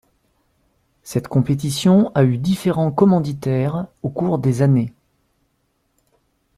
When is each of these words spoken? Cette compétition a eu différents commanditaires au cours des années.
Cette 1.03 1.27
compétition 1.27 2.11
a 2.15 2.23
eu 2.23 2.39
différents 2.39 2.89
commanditaires 2.91 3.85
au 4.01 4.09
cours 4.09 4.39
des 4.39 4.63
années. 4.63 4.95